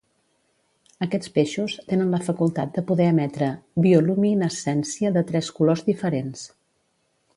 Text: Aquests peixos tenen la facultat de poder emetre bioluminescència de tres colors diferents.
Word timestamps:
Aquests 1.05 1.31
peixos 1.35 1.75
tenen 1.91 2.15
la 2.15 2.21
facultat 2.29 2.73
de 2.77 2.83
poder 2.91 3.07
emetre 3.09 3.51
bioluminescència 3.87 5.13
de 5.19 5.25
tres 5.33 5.53
colors 5.59 5.85
diferents. 5.91 6.49